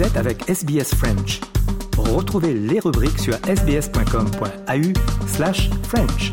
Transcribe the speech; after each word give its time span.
Êtes 0.00 0.16
avec 0.16 0.48
SBS 0.48 0.94
French. 0.94 1.40
Retrouvez 1.98 2.54
les 2.54 2.80
rubriques 2.80 3.18
sur 3.18 3.34
sbs.com.au 3.34 4.92
slash 5.26 5.68
French. 5.82 6.32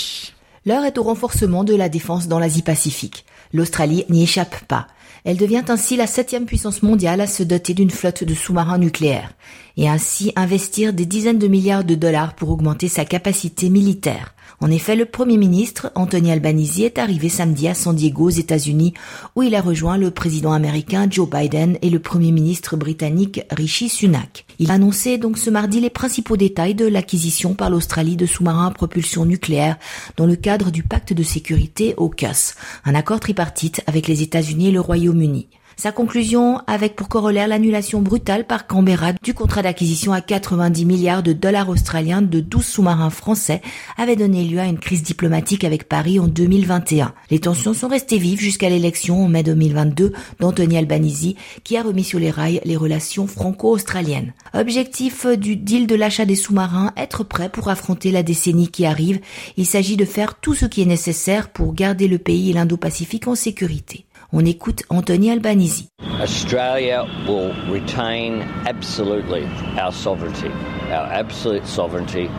L'heure 0.68 0.84
est 0.84 0.98
au 0.98 1.04
renforcement 1.04 1.64
de 1.64 1.76
la 1.76 1.90
défense 1.90 2.28
dans 2.28 2.40
l'Asie-Pacifique. 2.40 3.26
L'Australie 3.54 4.04
n'y 4.10 4.24
échappe 4.24 4.66
pas. 4.66 4.88
Elle 5.24 5.38
devient 5.38 5.64
ainsi 5.68 5.96
la 5.96 6.08
septième 6.08 6.46
puissance 6.46 6.84
mondiale 6.84 7.22
à 7.22 7.28
se 7.28 7.44
doter 7.44 7.74
d'une 7.74 7.91
flotte 7.91 8.24
de 8.24 8.34
sous-marins 8.34 8.78
nucléaires 8.78 9.34
et 9.78 9.88
ainsi 9.88 10.32
investir 10.36 10.94
des 10.94 11.05
dizaines 11.05 11.40
de 11.40 11.48
milliards 11.48 11.84
de 11.84 11.96
dollars 11.96 12.36
pour 12.36 12.49
augmenter 12.49 12.88
sa 12.88 13.05
capacité 13.05 13.70
militaire. 13.70 14.35
En 14.62 14.71
effet, 14.71 14.96
le 14.96 15.05
Premier 15.05 15.38
ministre 15.38 15.91
Anthony 15.96 16.32
Albanese 16.32 16.79
est 16.79 16.98
arrivé 16.98 17.29
samedi 17.29 17.68
à 17.68 17.74
San 17.74 17.96
Diego 17.96 18.26
aux 18.26 18.29
États-Unis 18.29 18.93
où 19.35 19.43
il 19.43 19.54
a 19.55 19.62
rejoint 19.62 19.98
le 19.98 20.12
président 20.12 20.54
américain 20.54 21.07
Joe 21.10 21.29
Biden 21.29 21.77
et 21.82 21.90
le 21.90 21.99
Premier 21.99 22.32
ministre 22.32 22.77
britannique 22.77 23.41
Rishi 23.52 23.90
Sunak. 23.90 24.46
Il 24.60 24.71
a 24.71 24.76
annoncé 24.76 25.18
donc 25.18 25.37
ce 25.37 25.49
mardi 25.49 25.79
les 25.79 25.90
principaux 25.90 26.37
détails 26.37 26.76
de 26.76 26.85
l'acquisition 26.85 27.54
par 27.54 27.70
l'Australie 27.70 28.15
de 28.15 28.26
sous-marins 28.26 28.68
à 28.68 28.71
propulsion 28.71 29.26
nucléaire 29.26 29.77
dans 30.18 30.26
le 30.26 30.35
cadre 30.35 30.71
du 30.71 30.84
pacte 30.84 31.13
de 31.13 31.24
sécurité 31.24 31.93
AUKUS, 31.98 32.55
un 32.85 32.96
accord 32.96 33.20
tripartite 33.20 33.82
avec 33.87 34.07
les 34.07 34.21
États-Unis 34.21 34.70
et 34.70 34.71
le 34.71 34.82
Royaume-Uni. 34.82 35.48
Sa 35.77 35.91
conclusion 35.91 36.62
avec 36.68 36.95
pour 36.95 37.09
corollaire 37.09 37.49
l'annulation 37.49 38.01
brutale 38.01 38.45
par 38.45 38.65
Canberra 38.65 39.12
du 39.21 39.34
contrat 39.34 39.62
d'acquisition 39.62 40.13
à 40.13 40.21
90 40.21 40.85
milliards 40.85 41.21
de 41.21 41.34
dollars 41.34 41.68
australiens 41.68 42.21
de 42.21 42.40
12 42.40 42.65
sous-marins 42.65 43.09
français 43.09 43.62
avait 43.98 44.15
donné 44.15 44.46
lieu 44.46 44.59
à 44.59 44.65
une 44.65 44.79
crise 44.79 45.03
diplomatique 45.03 45.65
avec 45.65 45.90
Paris 45.90 46.18
en 46.18 46.27
2021. 46.27 47.13
Les 47.29 47.40
tensions 47.40 47.73
sont 47.73 47.90
restées 47.90 48.18
vives 48.18 48.40
jusqu'à 48.40 48.70
l'élection 48.70 49.26
en 49.26 49.27
mai 49.27 49.43
2022 49.43 50.13
d'Anthony 50.40 50.77
Albanese 50.77 51.35
qui 51.65 51.76
a 51.76 51.84
remis 51.84 52.05
sur 52.05 52.20
les 52.20 52.31
rails 52.31 52.62
les 52.63 52.77
relations 52.77 53.27
franco-australiennes. 53.27 54.34
Objectif 54.53 55.27
du 55.27 55.57
deal 55.57 55.87
de 55.87 55.96
l'achat 55.96 56.26
des 56.26 56.35
sous-marins, 56.35 56.93
être 56.96 57.26
prêt 57.26 57.49
pour 57.49 57.68
affronter 57.68 58.12
la 58.12 58.23
décennie 58.23 58.70
qui 58.70 58.85
arrive. 58.85 59.20
Il 59.57 59.65
s'agit 59.65 59.98
de 59.98 60.05
faire 60.05 60.40
tout 60.40 60.55
ce 60.55 60.65
qui 60.65 60.81
est 60.81 60.85
nécessaire 60.85 61.49
pour 61.49 61.73
garder 61.73 62.07
le 62.07 62.18
pays 62.18 62.51
et 62.51 62.53
l'Indo-Pacifique 62.53 63.27
en 63.27 63.35
sécurité. 63.35 64.05
On 64.31 64.45
écoute 64.45 64.84
Anthony 64.90 65.29
Albanese. 65.29 65.88
Australia 66.19 67.06
will 67.28 67.53
retain 67.72 68.41
absolutely 68.66 69.45
our 69.78 69.91
sovereignty, 69.91 70.50
our 70.90 71.06
absolute 71.12 71.66
sovereignty, 71.66 72.29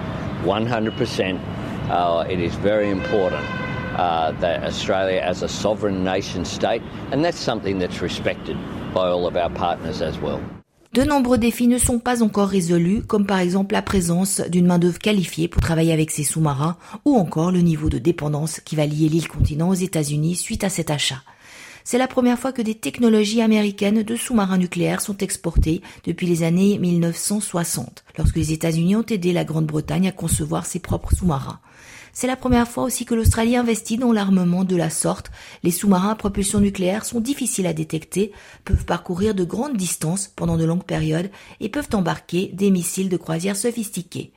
100%. 0.45 1.39
Uh, 1.89 2.25
it 2.29 2.41
is 2.41 2.55
very 2.57 2.91
important 2.91 3.45
uh, 3.97 4.33
that 4.41 4.65
Australia 4.65 5.21
as 5.21 5.43
a 5.43 5.49
sovereign 5.49 6.03
nation 6.03 6.45
state, 6.45 6.83
and 7.13 7.25
that's 7.25 7.39
something 7.39 7.79
that's 7.79 8.03
respected 8.03 8.57
by 8.93 9.09
all 9.09 9.27
of 9.27 9.37
our 9.37 9.51
partners 9.51 10.03
as 10.03 10.19
well. 10.19 10.41
De 10.93 11.05
nombreux 11.05 11.37
défis 11.37 11.69
ne 11.69 11.79
sont 11.79 11.99
pas 11.99 12.23
encore 12.23 12.49
résolus, 12.49 13.03
comme 13.03 13.27
par 13.27 13.41
exemple 13.41 13.75
la 13.75 13.83
présence 13.83 14.41
d'une 14.49 14.67
main-d'œuvre 14.67 14.99
qualifiée 14.99 15.47
pour 15.47 15.61
travailler 15.61 15.93
avec 15.93 16.11
ces 16.11 16.25
sous-marins, 16.25 16.77
ou 17.05 17.17
encore 17.17 17.53
le 17.53 17.61
niveau 17.61 17.91
de 17.91 17.99
dépendance 17.99 18.61
qui 18.65 18.77
va 18.77 18.87
lier 18.87 19.09
l'île 19.09 19.29
continent 19.29 19.69
aux 19.69 19.75
États-Unis 19.75 20.37
suite 20.37 20.65
à 20.65 20.71
cet 20.71 20.91
achat. 20.91 21.23
C'est 21.89 21.99
la 21.99 22.09
première 22.09 22.37
fois 22.37 22.51
que 22.51 22.63
des 22.63 22.75
technologies 22.75 23.43
américaines 23.43 24.03
de 24.03 24.17
sous-marins 24.17 24.59
nucléaires 24.59 25.01
sont 25.01 25.19
exportées 25.19 25.83
depuis 26.03 26.27
les 26.27 26.43
années 26.43 26.81
1960, 26.81 28.03
lorsque 28.19 28.35
les 28.35 28.51
États-Unis 28.51 28.97
ont 28.97 29.07
aidé 29.07 29.33
la 29.33 29.45
Grande-Bretagne 29.45 30.09
à 30.09 30.11
concevoir 30.11 30.67
ses 30.67 30.81
propres 30.81 31.15
sous-marins. 31.15 31.61
C'est 32.13 32.27
la 32.27 32.35
première 32.35 32.67
fois 32.67 32.83
aussi 32.83 33.05
que 33.05 33.15
l'Australie 33.15 33.55
investit 33.55 33.99
dans 33.99 34.11
l'armement 34.11 34.65
de 34.65 34.75
la 34.75 34.91
sorte. 34.91 35.31
Les 35.63 35.71
sous-marins 35.71 36.11
à 36.11 36.17
propulsion 36.17 36.59
nucléaire 36.59 37.05
sont 37.05 37.21
difficiles 37.21 37.69
à 37.69 37.73
détecter, 37.73 38.33
peuvent 38.65 38.85
parcourir 38.85 39.37
de 39.37 39.45
grandes 39.45 39.77
distances 39.77 40.33
pendant 40.35 40.57
de 40.57 40.65
longues 40.65 40.83
périodes 40.83 41.31
et 41.61 41.69
peuvent 41.69 41.91
embarquer 41.93 42.51
des 42.53 42.73
missiles 42.73 43.11
de 43.11 43.17
croisière 43.17 43.55
sophistiqués. 43.55 44.33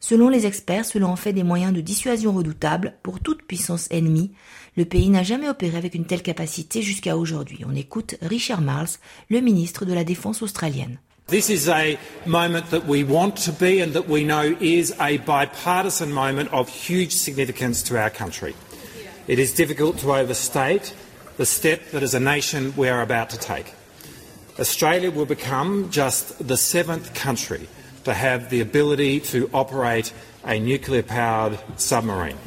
Selon 0.00 0.28
les 0.28 0.46
experts, 0.46 0.84
cela 0.84 1.06
en 1.06 1.16
fait 1.16 1.32
des 1.32 1.42
moyens 1.42 1.72
de 1.72 1.80
dissuasion 1.80 2.32
redoutables 2.32 2.94
pour 3.02 3.20
toute 3.20 3.42
puissance 3.42 3.88
ennemie. 3.90 4.32
Le 4.76 4.84
pays 4.84 5.08
n'a 5.08 5.22
jamais 5.22 5.48
opéré 5.48 5.76
avec 5.76 5.94
une 5.94 6.04
telle 6.04 6.22
capacité 6.22 6.82
jusqu'à 6.82 7.16
aujourd'hui. 7.16 7.64
On 7.66 7.74
écoute 7.74 8.16
Richard 8.22 8.60
Marles, 8.60 8.98
le 9.30 9.40
ministre 9.40 9.84
de 9.84 9.92
la 9.92 10.04
Défense 10.04 10.42
australienne. 10.42 10.98
This 11.28 11.48
is 11.48 11.68
a 11.68 11.98
moment 12.24 12.70
that 12.70 12.86
we 12.86 13.02
want 13.02 13.32
to 13.46 13.52
be 13.52 13.82
and 13.82 13.92
that 13.94 14.08
we 14.08 14.22
know 14.22 14.54
is 14.60 14.94
a 15.00 15.18
bipartisan 15.18 16.12
moment 16.12 16.48
of 16.52 16.68
huge 16.68 17.10
significance 17.10 17.82
to 17.82 17.96
our 17.96 18.10
country. 18.10 18.54
It 19.26 19.40
is 19.40 19.52
difficult 19.52 19.98
to 20.02 20.12
overstate 20.12 20.94
the 21.36 21.44
step 21.44 21.90
that 21.90 22.04
as 22.04 22.14
a 22.14 22.20
nation 22.20 22.72
we 22.76 22.88
are 22.88 23.02
about 23.02 23.30
to 23.30 23.38
take. 23.38 23.74
Australia 24.60 25.10
will 25.10 25.26
become 25.26 25.90
just 25.90 26.46
the 26.46 26.56
seventh 26.56 27.12
country 27.12 27.66
to 28.06 28.14
have 28.14 28.48
the 28.50 28.60
ability 28.60 29.20
to 29.20 29.50
operate 29.52 30.12
a 30.44 30.58
nuclear 30.58 31.02
powered 31.02 31.58
submarine. 31.76 32.38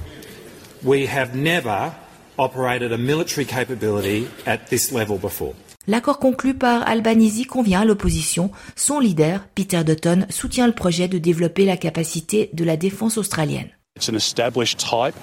We 0.83 1.05
have 1.07 1.35
never 1.35 1.93
operated 2.37 2.93
a 2.93 2.97
military 2.97 3.45
capability 3.45 4.27
at 4.45 4.67
this 4.69 4.91
level 4.91 5.17
before. 5.17 5.53
L'accord 5.87 6.19
conclu 6.19 6.53
par 6.53 6.87
Albanese 6.87 7.45
convient 7.47 7.81
à 7.81 7.85
l'opposition. 7.85 8.51
Son 8.75 8.99
leader, 8.99 9.41
Peter 9.55 9.83
Dutton, 9.83 10.25
soutient 10.29 10.67
le 10.67 10.73
projet 10.73 11.07
de 11.07 11.17
développer 11.17 11.65
la 11.65 11.77
capacité 11.77 12.49
de 12.53 12.63
la 12.63 12.77
défense 12.77 13.17
australienne. 13.17 13.69
It's 13.95 14.07
an 14.07 14.15
established 14.15 14.79
type. 14.79 15.15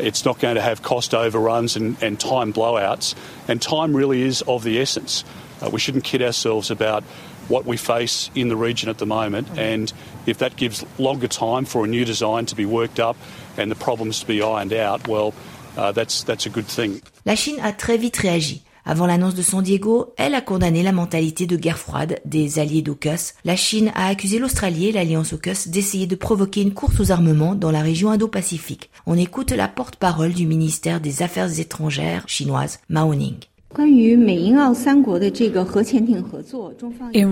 It's 0.00 0.24
not 0.24 0.38
going 0.40 0.54
to 0.54 0.62
have 0.62 0.82
cost 0.82 1.12
overruns 1.12 1.76
and, 1.76 1.96
and 2.02 2.18
time 2.18 2.52
blowouts. 2.52 3.14
And 3.46 3.60
time 3.60 3.94
really 3.94 4.22
is 4.22 4.42
of 4.46 4.62
the 4.62 4.80
essence. 4.80 5.24
Uh, 5.60 5.68
we 5.70 5.78
shouldn't 5.78 6.04
kid 6.04 6.22
ourselves 6.22 6.70
about 6.70 7.04
what 7.48 7.66
we 7.66 7.76
face 7.76 8.30
in 8.34 8.48
the 8.48 8.56
region 8.56 8.88
at 8.88 8.98
the 8.98 9.06
moment. 9.06 9.48
And 9.58 9.92
if 10.26 10.38
that 10.38 10.56
gives 10.56 10.84
longer 10.98 11.28
time 11.28 11.64
for 11.64 11.84
a 11.84 11.88
new 11.88 12.04
design 12.04 12.46
to 12.46 12.56
be 12.56 12.64
worked 12.64 12.98
up 12.98 13.16
and 13.56 13.70
the 13.70 13.76
problems 13.76 14.20
to 14.20 14.26
be 14.26 14.42
ironed 14.42 14.72
out, 14.72 15.08
well, 15.08 15.34
uh, 15.76 15.92
that's, 15.92 16.24
that's 16.24 16.46
a 16.46 16.50
good 16.50 16.66
thing. 16.66 17.00
La 17.24 17.34
Chine 17.34 17.60
a 17.60 17.72
très 17.72 17.98
vite 17.98 18.16
réagi. 18.16 18.62
Avant 18.84 19.06
l'annonce 19.06 19.34
de 19.34 19.42
San 19.42 19.62
Diego, 19.62 20.12
elle 20.16 20.34
a 20.34 20.40
condamné 20.40 20.82
la 20.82 20.90
mentalité 20.90 21.46
de 21.46 21.56
guerre 21.56 21.78
froide 21.78 22.20
des 22.24 22.58
alliés 22.58 22.82
d'AUKUS. 22.82 23.34
La 23.44 23.54
Chine 23.54 23.92
a 23.94 24.08
accusé 24.08 24.40
l'Australie 24.40 24.88
et 24.88 24.92
l'alliance 24.92 25.32
AUKUS 25.32 25.68
d'essayer 25.68 26.08
de 26.08 26.16
provoquer 26.16 26.62
une 26.62 26.74
course 26.74 26.98
aux 26.98 27.12
armements 27.12 27.54
dans 27.54 27.70
la 27.70 27.80
région 27.80 28.10
Indo-Pacifique. 28.10 28.90
On 29.06 29.16
écoute 29.16 29.52
la 29.52 29.68
porte-parole 29.68 30.32
du 30.32 30.46
ministère 30.46 31.00
des 31.00 31.22
Affaires 31.22 31.60
étrangères 31.60 32.24
chinoise, 32.26 32.80
Mao 32.88 33.14
Ning. 33.14 33.36
In 33.74 34.26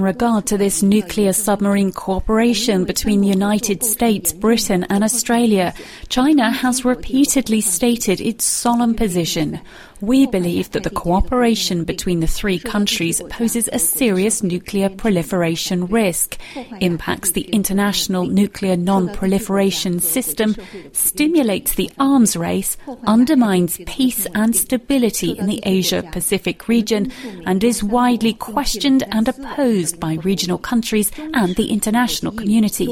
regard 0.01 0.47
to 0.47 0.57
this 0.57 0.83
nuclear 0.83 1.35
submarine 1.35 1.93
cooperation 1.93 2.85
between 2.85 3.21
the 3.21 3.29
United 3.29 3.83
States, 3.83 4.33
Britain 4.33 4.87
and 4.89 5.05
Australia, 5.05 5.75
China 6.09 6.51
has 6.51 6.83
repeatedly 6.85 7.61
stated 7.61 8.23
its 8.23 8.47
solemn 8.47 8.95
position. 8.95 9.61
We 10.01 10.27
believe 10.27 10.71
that 10.71 10.83
the 10.85 10.91
cooperation 10.91 11.85
between 11.85 12.21
the 12.21 12.27
three 12.27 12.59
countries 12.59 13.21
poses 13.29 13.69
a 13.73 13.79
serious 13.79 14.43
nuclear 14.43 14.89
proliferation 14.89 15.87
risk, 15.87 16.39
impacts 16.81 17.33
the 17.33 17.43
international 17.43 18.27
nuclear 18.27 18.77
non-proliferation 18.77 20.01
system, 20.01 20.57
stimulates 20.93 21.75
the 21.75 21.91
arms 21.99 22.37
race, 22.37 22.77
undermines 23.07 23.79
peace 23.87 24.27
and 24.35 24.57
stability 24.57 25.33
in 25.33 25.47
the 25.47 25.61
Asia-Pacific 25.65 26.67
region, 26.69 27.13
and 27.45 27.63
is 27.63 27.83
widely 27.83 28.33
questioned 28.33 29.03
and 29.13 29.29
opposed 29.29 30.01
by 30.01 30.15
regional 30.15 30.59
countries 30.59 31.11
and 31.35 31.57
the 31.57 31.71
international 31.71 32.33
community. 32.33 32.87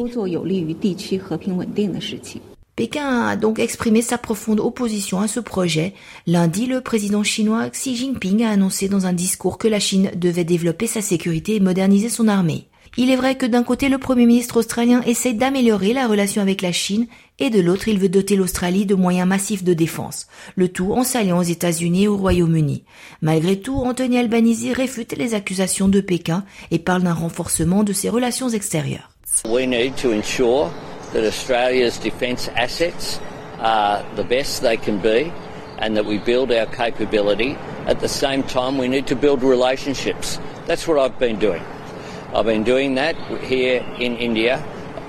Pékin 2.78 3.26
a 3.26 3.34
donc 3.34 3.58
exprimé 3.58 4.02
sa 4.02 4.18
profonde 4.18 4.60
opposition 4.60 5.20
à 5.20 5.26
ce 5.26 5.40
projet. 5.40 5.94
Lundi, 6.28 6.66
le 6.66 6.80
président 6.80 7.24
chinois 7.24 7.68
Xi 7.70 7.96
Jinping 7.96 8.44
a 8.44 8.50
annoncé 8.50 8.88
dans 8.88 9.04
un 9.04 9.12
discours 9.12 9.58
que 9.58 9.66
la 9.66 9.80
Chine 9.80 10.12
devait 10.14 10.44
développer 10.44 10.86
sa 10.86 11.00
sécurité 11.00 11.56
et 11.56 11.60
moderniser 11.60 12.08
son 12.08 12.28
armée. 12.28 12.68
Il 12.96 13.10
est 13.10 13.16
vrai 13.16 13.34
que 13.34 13.46
d'un 13.46 13.64
côté, 13.64 13.88
le 13.88 13.98
Premier 13.98 14.26
ministre 14.26 14.58
australien 14.58 15.02
essaie 15.02 15.32
d'améliorer 15.32 15.92
la 15.92 16.06
relation 16.06 16.40
avec 16.40 16.62
la 16.62 16.70
Chine 16.70 17.08
et 17.40 17.50
de 17.50 17.60
l'autre, 17.60 17.88
il 17.88 17.98
veut 17.98 18.08
doter 18.08 18.36
l'Australie 18.36 18.86
de 18.86 18.94
moyens 18.94 19.26
massifs 19.26 19.64
de 19.64 19.74
défense, 19.74 20.28
le 20.54 20.68
tout 20.68 20.92
en 20.92 21.02
s'alliant 21.02 21.40
aux 21.40 21.42
États-Unis 21.42 22.04
et 22.04 22.08
au 22.08 22.16
Royaume-Uni. 22.16 22.84
Malgré 23.22 23.58
tout, 23.58 23.74
Anthony 23.74 24.18
Albanese 24.18 24.70
réfute 24.72 25.16
les 25.18 25.34
accusations 25.34 25.88
de 25.88 26.00
Pékin 26.00 26.44
et 26.70 26.78
parle 26.78 27.02
d'un 27.02 27.12
renforcement 27.12 27.82
de 27.82 27.92
ses 27.92 28.08
relations 28.08 28.50
extérieures. 28.50 29.10
That 31.12 31.24
Australia's 31.24 31.98
defence 31.98 32.48
assets 32.48 33.20
are 33.58 34.04
the 34.14 34.24
best 34.24 34.62
they 34.62 34.76
can 34.76 34.98
be 35.00 35.32
and 35.78 35.96
that 35.96 36.04
we 36.04 36.18
build 36.18 36.52
our 36.52 36.66
capability. 36.66 37.56
At 37.86 38.00
the 38.00 38.08
same 38.08 38.42
time, 38.42 38.78
we 38.78 38.88
need 38.88 39.06
to 39.06 39.16
build 39.16 39.42
relationships. 39.42 40.38
That's 40.66 40.86
what 40.86 40.98
I've 40.98 41.18
been 41.18 41.38
doing. 41.38 41.62
I've 42.34 42.44
been 42.44 42.64
doing 42.64 42.96
that 42.96 43.16
here 43.42 43.82
in 43.98 44.16
India. 44.16 44.62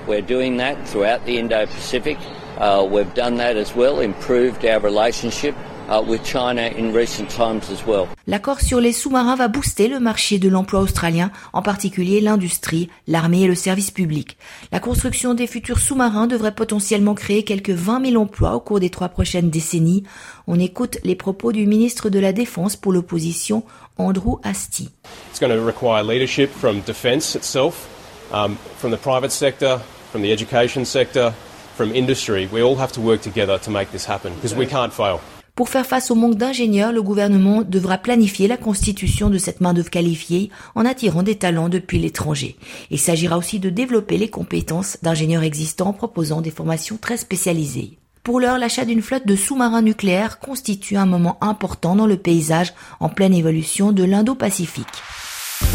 We're 0.06 0.22
doing 0.22 0.56
that 0.58 0.88
throughout 0.88 1.26
the 1.26 1.38
Indo-Pacific. 1.38 2.18
Uh, 2.56 2.86
we've 2.90 3.12
done 3.14 3.36
that 3.36 3.56
as 3.56 3.74
well, 3.74 4.00
improved 4.00 4.64
our 4.64 4.80
relationship 4.80 5.54
uh, 5.88 6.02
with 6.06 6.22
China 6.24 6.62
in 6.76 6.92
recent 6.92 7.28
times 7.28 7.70
as 7.70 7.86
well. 7.86 8.06
L'accord 8.26 8.60
sur 8.60 8.80
les 8.80 8.92
sous-marins 8.92 9.36
va 9.36 9.48
booster 9.48 9.88
le 9.88 10.00
marché 10.00 10.38
de 10.38 10.48
l'emploi 10.48 10.80
australien, 10.80 11.30
en 11.52 11.62
particulier 11.62 12.20
l'industrie, 12.20 12.88
l'armée 13.06 13.42
et 13.42 13.46
le 13.46 13.54
service 13.54 13.90
public. 13.90 14.36
La 14.72 14.80
construction 14.80 15.34
des 15.34 15.46
futurs 15.46 15.78
sous-marins 15.78 16.26
devrait 16.26 16.54
potentiellement 16.54 17.14
créer 17.14 17.42
quelques 17.42 17.70
20 17.70 18.10
000 18.10 18.22
emplois 18.22 18.54
au 18.54 18.60
cours 18.60 18.80
des 18.80 18.90
trois 18.90 19.08
prochaines 19.08 19.50
décennies. 19.50 20.04
On 20.46 20.58
écoute 20.58 20.98
les 21.04 21.16
propos 21.16 21.52
du 21.52 21.66
ministre 21.66 22.10
de 22.10 22.18
la 22.18 22.32
Défense 22.32 22.76
pour 22.76 22.92
l'opposition, 22.92 23.62
Andrew 23.98 24.38
Asti. 24.42 24.90
It's 25.30 25.40
going 25.40 25.52
to 25.52 25.64
require 25.64 26.02
leadership 26.02 26.50
from 26.50 26.80
defence 26.82 27.34
itself, 27.34 27.88
um, 28.32 28.56
from 28.78 28.90
the 28.90 28.98
private 28.98 29.30
sector, 29.30 29.78
from 30.12 30.22
the 30.22 30.32
education 30.32 30.84
sector, 30.84 31.32
from 31.76 31.94
industry. 31.94 32.48
We 32.52 32.62
all 32.62 32.76
have 32.76 32.92
to 32.92 33.00
work 33.00 33.22
together 33.22 33.58
to 33.58 33.70
make 33.70 33.90
this 33.90 34.04
happen 34.04 34.34
because 34.34 34.54
we 34.54 34.66
can't 34.66 34.92
fail. 34.92 35.20
Pour 35.54 35.68
faire 35.68 35.86
face 35.86 36.10
au 36.10 36.14
manque 36.14 36.36
d'ingénieurs, 36.36 36.92
le 36.92 37.02
gouvernement 37.02 37.62
devra 37.62 37.98
planifier 37.98 38.48
la 38.48 38.56
constitution 38.56 39.30
de 39.30 39.38
cette 39.38 39.60
main-d'œuvre 39.60 39.90
qualifiée 39.90 40.50
en 40.74 40.84
attirant 40.84 41.22
des 41.22 41.36
talents 41.36 41.68
depuis 41.68 41.98
l'étranger. 41.98 42.56
Il 42.90 42.98
s'agira 42.98 43.36
aussi 43.36 43.58
de 43.58 43.70
développer 43.70 44.16
les 44.16 44.30
compétences 44.30 44.98
d'ingénieurs 45.02 45.42
existants 45.42 45.88
en 45.88 45.92
proposant 45.92 46.40
des 46.40 46.50
formations 46.50 46.98
très 47.00 47.16
spécialisées. 47.16 47.98
Pour 48.22 48.38
l'heure, 48.38 48.58
l'achat 48.58 48.84
d'une 48.84 49.02
flotte 49.02 49.26
de 49.26 49.34
sous-marins 49.34 49.82
nucléaires 49.82 50.38
constitue 50.40 50.96
un 50.96 51.06
moment 51.06 51.38
important 51.40 51.96
dans 51.96 52.06
le 52.06 52.18
paysage 52.18 52.74
en 53.00 53.08
pleine 53.08 53.34
évolution 53.34 53.92
de 53.92 54.04
l'Indo-Pacifique. 54.04 54.86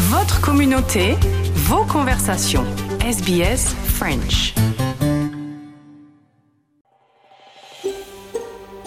Votre 0.10 0.42
communauté, 0.42 1.16
vos 1.56 1.86
conversations. 1.86 2.66
SBS 3.02 3.76
French. 3.86 4.54